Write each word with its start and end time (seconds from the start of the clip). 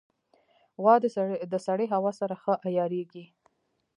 غوا 0.81 0.95
د 1.53 1.55
سړې 1.65 1.85
هوا 1.93 2.11
سره 2.19 2.33
ښه 2.41 2.53
عیارېږي. 2.67 3.25